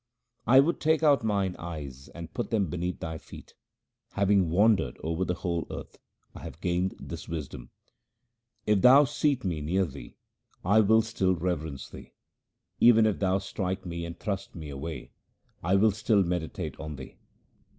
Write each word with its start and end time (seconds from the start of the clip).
I 0.47 0.59
would 0.61 0.79
take 0.79 1.03
out 1.03 1.23
mine 1.23 1.55
eyes 1.59 2.09
and 2.15 2.33
put 2.33 2.49
them 2.49 2.71
beneath 2.71 3.01
Thy 3.01 3.19
feet: 3.19 3.53
having 4.13 4.49
wandered 4.49 4.97
over 5.03 5.23
the 5.23 5.35
whole 5.35 5.67
earth 5.69 5.99
I 6.33 6.39
have 6.39 6.59
gained 6.59 6.95
this 6.99 7.29
wisdom. 7.29 7.69
If 8.65 8.81
Thou 8.81 9.03
seat 9.03 9.43
me 9.45 9.61
near 9.61 9.85
Thee, 9.85 10.15
I 10.65 10.79
will 10.79 11.03
still 11.03 11.35
reverence 11.35 11.87
Thee; 11.87 12.15
334 12.79 12.81
THE 12.81 12.81
SIKH 12.81 12.81
RELIGION 12.81 12.87
even 12.87 13.05
if 13.05 13.19
Thou 13.19 13.37
strike 13.37 13.85
me 13.85 14.05
and 14.07 14.19
thrust 14.19 14.55
me 14.55 14.69
away, 14.71 15.11
I 15.61 15.75
will 15.75 15.91
still 15.91 16.23
meditate 16.23 16.79
on 16.79 16.95
Thee. 16.95 17.17